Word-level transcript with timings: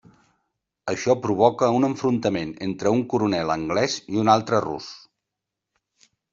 Això 0.93 1.15
provoca 1.25 1.69
un 1.81 1.85
enfrontament 1.89 2.55
entre 2.69 2.95
un 2.97 3.05
coronel 3.13 3.55
anglès 3.59 4.01
i 4.17 4.21
un 4.25 4.35
altre 4.39 4.65
rus. 4.69 4.93